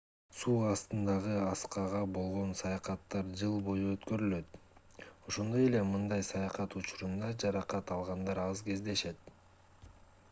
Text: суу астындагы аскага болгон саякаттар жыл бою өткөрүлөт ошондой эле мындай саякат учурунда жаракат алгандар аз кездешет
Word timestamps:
суу 0.35 0.53
астындагы 0.67 1.33
аскага 1.41 1.99
болгон 2.15 2.55
саякаттар 2.61 3.29
жыл 3.41 3.53
бою 3.69 3.93
өткөрүлөт 3.97 4.57
ошондой 5.11 5.67
эле 5.69 5.85
мындай 5.93 6.27
саякат 6.33 6.79
учурунда 6.83 7.33
жаракат 7.47 7.97
алгандар 7.99 8.45
аз 8.49 8.67
кездешет 8.73 9.33